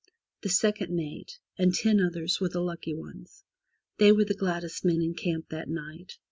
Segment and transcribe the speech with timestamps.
[0.41, 3.43] The second mate and ten others were the lucky ones.
[3.99, 6.17] They were the gladdest men in camp that night.